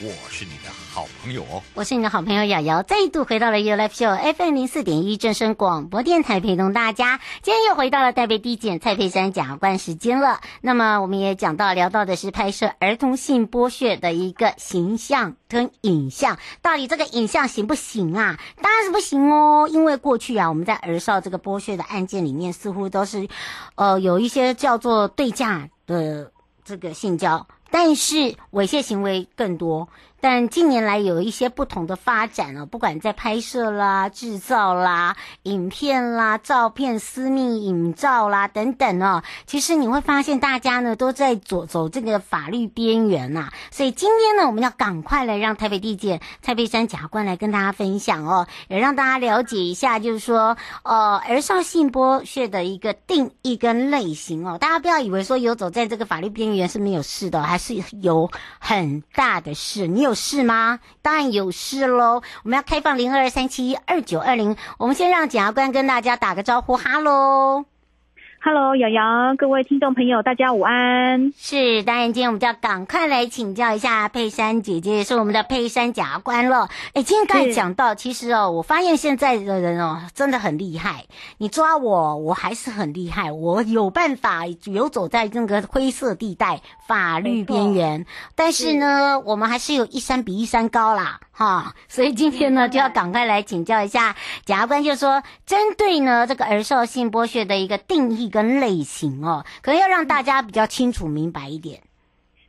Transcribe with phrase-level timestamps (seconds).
[0.00, 1.62] 我是你的好朋友哦。
[1.74, 7.20] 我是你的好朋友瑶瑶，再度回到了 You Life Show FM 零四点一正声广播电台，陪同大家。
[7.42, 10.40] 今天又回到了台北地检蔡佩珊检察官时间了。
[10.60, 18.36] 那么我们也讲到聊到的是拍摄儿童性剥削的一个形象跟影像，到底这个影像行不行啊？
[18.60, 23.28] 当然是不行哦，因为过去啊，我们在儿少这个剥削的案件里面，似乎都是，
[23.76, 26.32] 呃，有一些叫做对价的
[26.64, 28.14] 这个性交，但是
[28.52, 29.88] 猥亵行为更多。
[30.24, 43.50] 但近年来有一些不同的发展哦，不管在拍摄啦、制造啦、影片啦、照片、私密影照啦等等哦，其实你会发现大家呢都在走走这个法律边缘呐。
[43.70, 54.56] 所以今天呢，我们要赶快来让台北地检蔡佩珊检察官来跟大家分享哦，也让大家了解一下，就是说呃儿少性剥削的一个定义跟类型哦。
[54.56, 59.86] 大家不要以为说游走在这个法律边缘是没有事的，还是有很大的事。
[59.86, 60.13] 你有。
[60.14, 60.80] 是吗？
[61.02, 62.22] 当然有事喽。
[62.42, 64.56] 我们要开放零二三七二九二零。
[64.78, 67.64] 我们先让检察官跟大家打个招呼，哈喽。
[68.46, 71.32] Hello，瑶瑶，各位听众朋友，大家午安。
[71.34, 76.68] 是，当然，今天我们就要赶快来请教一下佩珊姐姐，是我们的佩珊检察官了。
[76.92, 81.06] 哎，今天刚才讲到，其实哦，我发现现在的人哦，真的很厉害。
[81.38, 88.04] 你抓我，我还是很厉害，我有办法游走在那个灰色地带、法律边缘。
[88.34, 91.18] 但是呢，是我们还是有一山比一山高啦。
[91.36, 94.14] 哈，所以今天呢，就要赶快来请教一下
[94.44, 101.80] 检察官，就是说针对呢这个儿少性剥削的一个定义跟类型哦，可能要让大家比较清楚明白一点。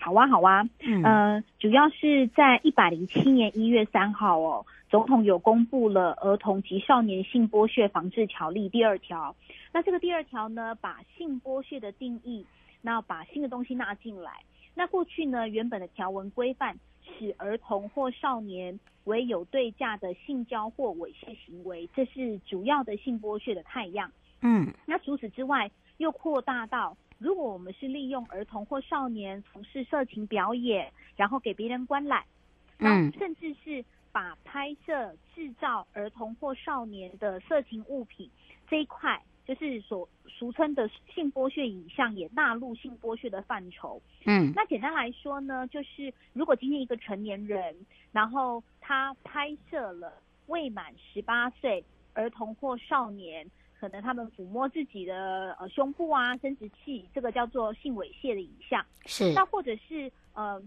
[0.00, 9.36] 好啊，好啊，嗯、呃，主要是在一百零七年一月三号哦，总统有公布了《儿童及少年性剥削防治条例》第二条。
[9.72, 12.44] 那这个第二条呢，把性剥削的定义，
[12.80, 14.32] 那把新的东西纳进来。
[14.74, 16.76] 那过去呢，原本的条文规范。
[17.18, 24.10] 使儿童或少年为有对价的性交或猥亵行为，这是主要的性剥削的态样。
[24.40, 32.24] 嗯，那除此之外，又扩大到，如果我们是利用儿童或少年从事色情表演，然后给别人观览，
[32.78, 38.28] 嗯，那甚至是把拍摄、制造儿童或少年的色情物品
[38.68, 39.22] 这一块。
[39.46, 44.00] 就是所俗称的性剥削影像也纳入性剥削的范畴。
[44.24, 47.74] 嗯，那简单来说呢，就是如果今天一个成年人，
[48.12, 50.12] 然后他拍摄了
[50.46, 53.44] 未满十八岁儿童或少年，
[53.80, 58.84] 可能他们抚摸自己的呃胸部啊、生殖器，这个叫做性猥亵的影像。
[59.06, 59.32] 是。
[59.32, 60.62] 那或者是呃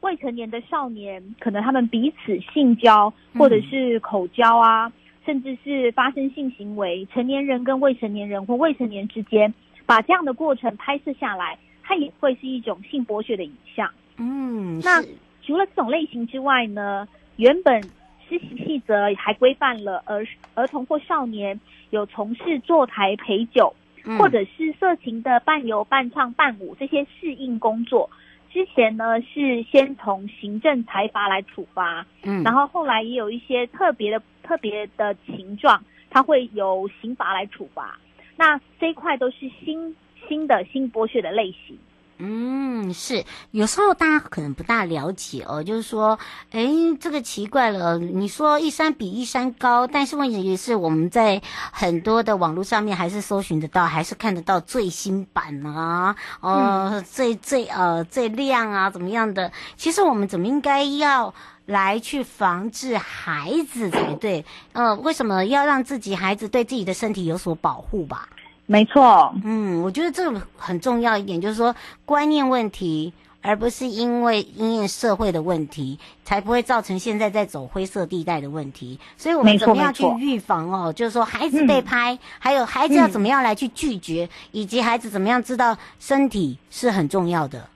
[0.00, 4.86] 未成年的少年，可能他们彼此性交或者是口交啊。
[4.86, 4.92] 嗯
[5.24, 9.52] 甚至是发生性行为，成年人跟未成年人或未成年之间，
[9.86, 13.90] 把这样的过程拍摄下来，它也会是一种性剥削的影像。
[14.16, 15.02] 嗯，那
[15.42, 17.82] 除了这种类型之外呢，原本
[18.28, 21.58] 施行细则还规范了儿儿童或少年
[21.90, 28.08] 有从事坐台陪酒，嗯、或者是色情的伴游、伴唱、伴舞这些适应工作。
[28.52, 35.80] 之前呢是先从行政裁罚来处罚，嗯，然后后来也有一些特别的特别的情状，
[36.10, 37.96] 它会由刑罚来处罚。
[38.34, 39.94] 那这一块都是新
[40.28, 41.78] 新的性剥削的类型。
[42.18, 46.18] 嗯，是有时候大家可能不大了解哦，就是说，
[46.50, 46.66] 哎，
[46.98, 51.40] 这个奇怪了，你说一山比一山高，但是问题是我们在
[51.72, 59.52] 很多的网络上面还是搜寻得到，还是看得到最新版啊，哦，最最呃最亮啊，怎么样的？
[59.76, 61.32] 其实我们怎么应该要
[61.70, 64.44] 来去防治孩子才对？
[64.72, 68.28] 呃，为什么要让自己孩子对自己的身体有所保护吧？
[68.66, 71.74] 没错，嗯，我觉得这个很重要一点，就是说
[72.04, 78.98] 观念问题，而不是因为因为社会的问题，才不会造成现在在走灰色地带的问题。
[79.16, 80.92] 所以我们怎么样去预防哦？
[80.92, 87.68] 就是说孩子被拍，嗯、还有孩子要怎么样来去拒绝，嗯、以及孩子怎么样知道身体是很重要的。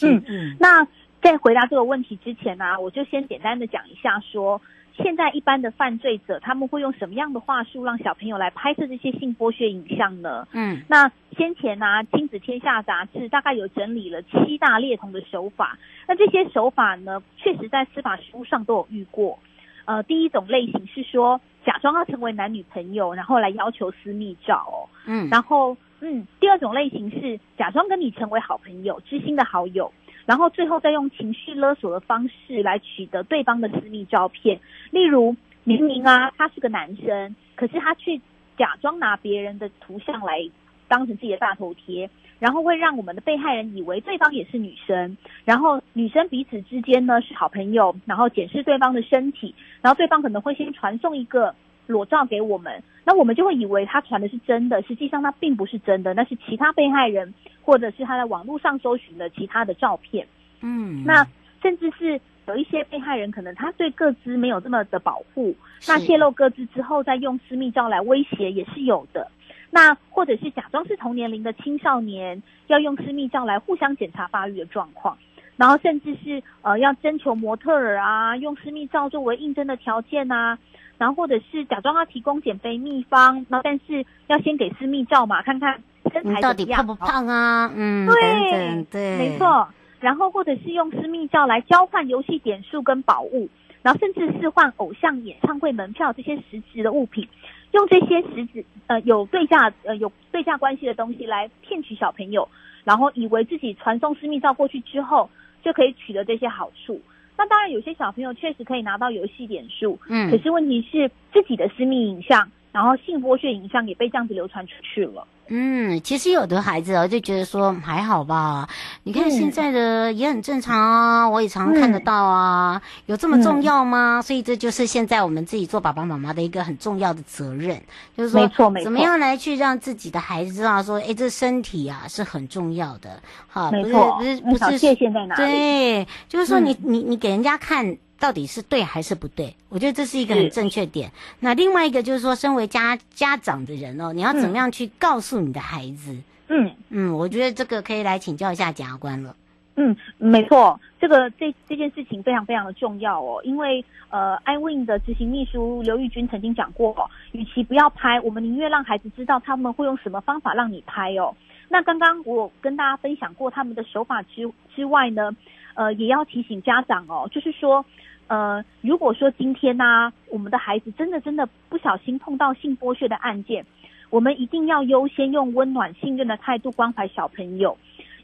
[0.00, 0.86] 嗯嗯，那
[1.22, 10.46] 在回答这个问题之前呢、啊，我就先简单的讲一下说，说现在一般的犯罪者他们会用什么样的话术让小朋友来拍摄这些性剥削影像呢？
[10.52, 15.78] 嗯，那先前呢、啊，《亲子天下》杂志大概有整理了七大猎童的手法，
[16.08, 19.38] 那这些手法呢，确实在司法实务上都有遇过。
[19.84, 24.90] 呃，第一种类型是说假装要成为男女朋友，然后来要求私密照哦。
[25.06, 29.92] 嗯，然后嗯，第二种类型是假装跟你成为好朋友、知心的好友。
[30.26, 34.60] 然后最后再用情绪勒索的方式来取得对方的私密照片，
[34.90, 38.20] 例如明明啊他是个男生，可是他却
[38.56, 40.48] 假装拿别人的图像来
[40.88, 51.54] 当成自己的大头贴，然后会让我们的被害人以为对方也是女生，然后女生彼此之间呢是好朋友，然后检视对方的身体，然后对方可能会先传送一个
[51.86, 57.32] 裸照给我们，那我们就会以为他传的是真的，实际上他并不是真的，那是其他被害人。
[57.64, 60.26] 或者是他在网络上搜寻的其他的照片，
[60.62, 61.24] 嗯，那
[61.62, 65.54] 甚至是有一些被害人，可能他对各自没有这么的保护，
[65.86, 69.30] 那泄露各自之后再用私密照来威胁也是有的。
[69.70, 75.16] 那或者是假装是同年龄的青少年，要用私密照来互相检查发育的状况，
[75.56, 80.58] 然后甚至是呃要征求模特儿啊，用私密照作为应征的条件啊，
[80.98, 85.82] 然后或者是假装要提供减肥秘方，那但是要先给私密照嘛，看看。
[86.12, 87.72] 身材到底胖不胖啊？
[87.74, 89.68] 嗯，对对，没错。
[90.00, 93.48] 然后或者是用私密照来交换游戏点数跟宝物，
[93.82, 97.28] 然后甚至是换偶像演唱会门票这些实质的物品，
[97.70, 102.48] 用这些实质呃有对价呃有对价关系的东西来骗取小朋友，
[102.82, 105.30] 然后以为自己传送私密照过去之后
[105.62, 107.00] 就可以取得这些好处。
[107.42, 115.26] 那当然有些小朋友确实可以拿到游戏点数，嗯，可是问题是自己的私密影像，然后性剥削影像也被这样子流传出去了。
[115.48, 118.68] 嗯，其实有的孩子哦就觉得说还好吧，
[119.02, 124.22] 你看现在的也很正常啊，我也常看得到啊，有这么重要吗？
[124.22, 127.80] 所以这就是现在我们自己做爸爸妈妈的一个很重要的责任，
[128.16, 135.42] 就是说，没错没错，怎么样来去让自己的孩子知道说，哎，这身体啊是很重要的，哈，没错，不是不是不是界限在哪里？
[135.42, 137.96] 对，就是说你你你给人家看。
[138.22, 139.52] 到底是对还是不对？
[139.68, 141.10] 我觉得这是一个很正确点。
[141.40, 146.16] 那另外一个就是说，身为家家长的人哦，你要怎么样去告诉你的孩子？
[146.46, 149.34] 嗯嗯，我觉得这个可以来请教一下检察官了。
[149.74, 161.34] 嗯，没错，这个这这件事情非常非常的重要哦，因为呃，iWin 的执行秘书刘玉君曾经讲过，哦与其不要拍，我们宁愿让孩子知道他们会用什么方法让你拍哦。
[161.68, 165.34] 那刚刚我跟大家分享过他们的手法之之外呢，
[165.74, 167.84] 呃，也要提醒家长哦，就是说。
[168.28, 173.66] 呃，如果说今天呢、啊，我们的孩子真的真的不小心碰到性剥削的案件，
[174.08, 177.76] 我们一定要优先用温暖信任的态度关怀小朋友，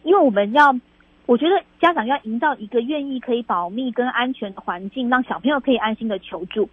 [0.04, 0.74] 因为我们要，
[1.26, 6.66] 我觉得家长要营造一个愿意可以保密跟安全的环境，让小朋友可以安心的求助。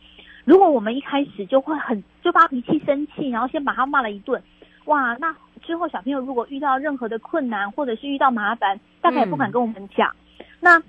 [0.45, 4.42] 如果我们一开始就会很就发脾气生气，然后先把他骂了一顿，
[4.86, 10.81] 哇，那之后小朋友如果遇到任何的困难或者是遇到麻烦，大概也不敢跟我们讲，嗯、那。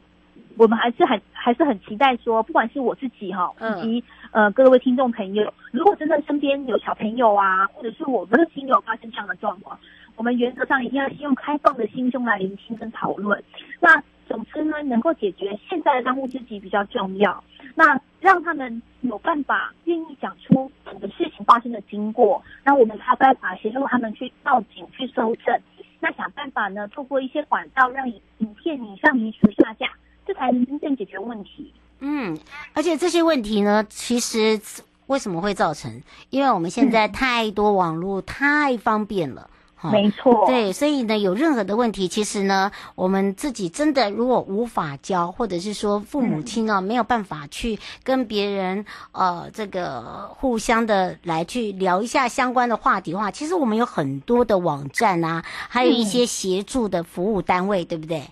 [0.56, 9.78] 我们还是很还是很期待说，不管是我自己哈，以及呃各位听众朋友，如果真的身边有小朋友啊，或者是我们的亲友发生这样的状况，
[10.16, 13.42] 我们原则上一定要先用开放的心胸来聆听跟讨论。
[13.80, 17.44] 那总之呢，能够解决现在的当务之急比较重要。
[17.74, 25.60] 那让他们有办法愿意讲出整个事情发生的经过，那我们才有办法协助他们去报警去搜证。
[26.00, 29.86] 那想办法呢，透过一些管道让影片影像移除下架。
[30.26, 31.72] 这才能真正解决问题。
[32.00, 32.38] 嗯，
[32.74, 34.60] 而且这些问题呢，其实
[35.06, 36.02] 为什么会造成？
[36.30, 39.48] 因为我们现在太多网络，太方便了。
[39.82, 40.46] 嗯、没错。
[40.46, 58.22] 对，所以呢，有任何的问题，其实呢，我们自己真的如果无法教，或者是说父母亲啊、嗯、没有办法去跟别人呃这个互相的来去聊一下相关的话题的话，其实我们有很多的网站啊，还有一些协助的服务单位，嗯、对不对？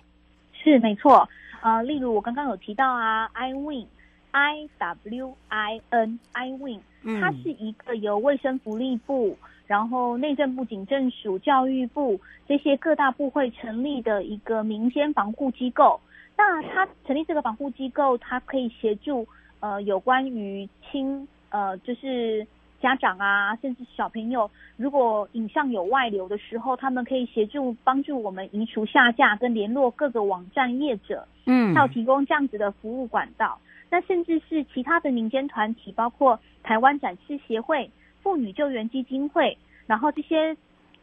[0.63, 1.29] 是，没错。
[1.65, 6.79] 呃，例如我刚刚有提到啊，iWin，I W I N，iWin，
[7.19, 15.99] 它是一个由卫生福利部、然后内政部警政署、教育部这些各大部会成立的一个民间防护机构。
[16.37, 19.27] 那它成立这个防护机构，它可以协助
[19.59, 22.45] 呃有关于清呃就是。
[22.85, 33.59] 家长啊，甚至小朋友，如果影像有外流的时候，他们可以协助帮助我们移除下架，跟联络各个网站业者，嗯，还有提供这样子的服务管道。
[33.89, 37.89] 那甚至是其他的民间团体，包括台湾展示协会、
[38.21, 40.55] 妇女救援基金会，然后这些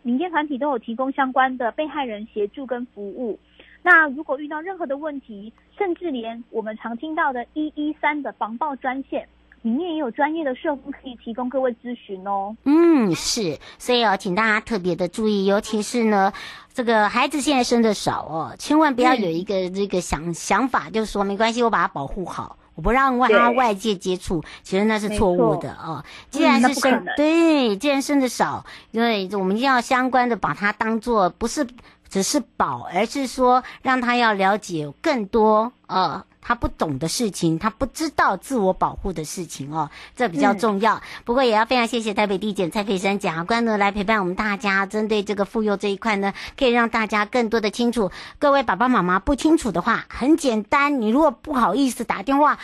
[0.02, 3.40] 民间团体都有提供相关的被害人协助跟服务。
[3.82, 9.26] 那如果遇到任何的问题，甚至连我们常听到的一一三的防暴专线，
[9.62, 12.56] 里面也有专业的社工可以提供各位咨询哦。
[12.64, 16.32] 嗯，是，所以哦，请大家特别的注意，尤其是呢，
[16.74, 22.58] 这个孩子现在生的少哦，千万不要有一个这个想、嗯、想法，就是说没关系，我把它保护好。
[22.74, 26.02] 我不让外他外界接触，其实那是错误的哦。
[26.30, 31.66] 既然是生、嗯，对，既然生的少，因为我们要相关的把它当做不是
[32.08, 36.24] 只是保，而是说让他要了解更多呃。
[36.42, 40.96] 他不懂的事情，他不知道自我保护的事情哦，这比较重要。
[40.96, 48.10] 嗯、不过也要非常谢谢台北地检蔡佩珊检察官呢，来陪伴我们大家，针对这个妇幼这一块呢，可以让大家更多的清楚。
[48.38, 52.58] 各位爸爸妈妈不清楚的话，很简单，你如果不好意思打电话，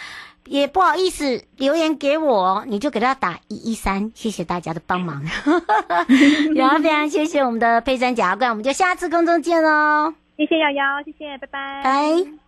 [0.44, 4.10] 也不好意思留言给我，你就给他打一一三。
[4.14, 5.22] 谢谢大家的帮忙，
[6.54, 10.14] 也要非常谢谢我们的佩珊检察官，我们就下次空中见喽。
[10.36, 11.82] 谢谢瑶瑶，谢谢，拜拜。
[11.84, 12.47] 拜。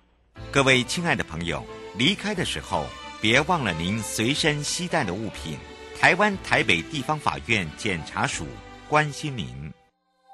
[0.52, 1.64] 各位亲爱的朋友，
[1.96, 2.86] 离开的时候
[3.20, 5.56] 别忘了您随身携带的物品。
[5.98, 8.46] 台湾台北地方法院检察署
[8.88, 9.72] 关心您。